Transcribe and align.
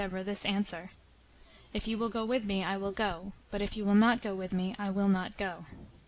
004:008 0.01 0.09
Barak 0.09 0.25
said 0.37 0.65
to 0.65 0.75
her, 0.77 0.89
If 1.73 1.87
you 1.87 1.95
will 1.99 2.09
go 2.09 2.25
with 2.25 2.43
me, 2.43 2.61
then 2.61 2.69
I 2.69 2.77
will 2.77 2.91
go; 2.91 3.33
but 3.51 3.61
if 3.61 3.77
you 3.77 3.85
will 3.85 3.93
not 3.93 4.19
go 4.19 4.33
with 4.33 4.51
me, 4.51 4.75
I 4.79 4.89
will 4.89 5.07
not 5.07 5.37
go. 5.37 5.65